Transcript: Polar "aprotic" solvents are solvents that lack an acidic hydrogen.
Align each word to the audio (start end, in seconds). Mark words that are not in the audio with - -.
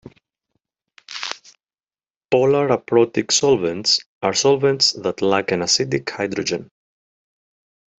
Polar 2.31 2.69
"aprotic" 2.69 3.31
solvents 3.31 3.99
are 4.23 4.33
solvents 4.33 4.93
that 4.93 5.21
lack 5.21 5.51
an 5.51 5.59
acidic 5.59 6.09
hydrogen. 6.09 6.71